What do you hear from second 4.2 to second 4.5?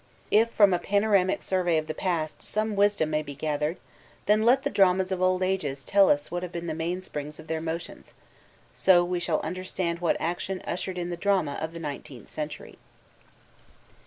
then